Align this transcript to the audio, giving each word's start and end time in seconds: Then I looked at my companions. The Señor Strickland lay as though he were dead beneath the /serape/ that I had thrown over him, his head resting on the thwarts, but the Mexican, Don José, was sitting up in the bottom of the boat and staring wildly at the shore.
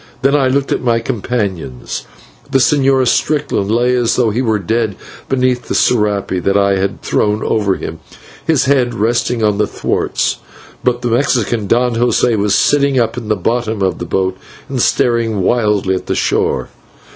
Then 0.23 0.35
I 0.35 0.47
looked 0.47 0.71
at 0.71 0.81
my 0.81 0.97
companions. 0.99 2.07
The 2.49 2.57
Señor 2.57 3.07
Strickland 3.07 3.69
lay 3.69 3.95
as 3.95 4.15
though 4.15 4.31
he 4.31 4.41
were 4.41 4.57
dead 4.57 4.95
beneath 5.29 5.67
the 5.67 5.75
/serape/ 5.75 6.41
that 6.43 6.57
I 6.57 6.77
had 6.77 7.03
thrown 7.03 7.43
over 7.43 7.75
him, 7.75 7.99
his 8.47 8.65
head 8.65 8.95
resting 8.95 9.43
on 9.43 9.59
the 9.59 9.67
thwarts, 9.67 10.37
but 10.83 11.03
the 11.03 11.09
Mexican, 11.09 11.67
Don 11.67 11.93
José, 11.97 12.35
was 12.35 12.55
sitting 12.55 12.97
up 12.97 13.15
in 13.15 13.27
the 13.27 13.35
bottom 13.35 13.83
of 13.83 13.99
the 13.99 14.05
boat 14.05 14.35
and 14.67 14.81
staring 14.81 15.39
wildly 15.41 15.93
at 15.93 16.07
the 16.07 16.15
shore. 16.15 16.69